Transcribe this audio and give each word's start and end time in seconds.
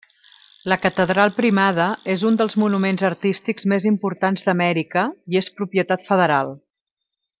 La 0.71 0.77
Catedral 0.85 1.31
Primada 1.39 1.85
és 2.13 2.23
un 2.29 2.39
dels 2.41 2.57
monuments 2.63 3.03
artístics 3.11 3.69
més 3.75 3.85
importants 3.91 4.49
d'Amèrica, 4.49 5.05
i 5.35 5.41
és 5.43 5.51
propietat 5.61 6.09
federal. 6.09 6.53